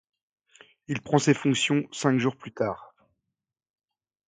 Il 0.87 0.99
prend 1.03 1.19
ses 1.19 1.35
fonctions 1.35 1.87
cinq 1.91 2.17
jours 2.17 2.35
plus 2.35 2.51
tard. 2.51 2.95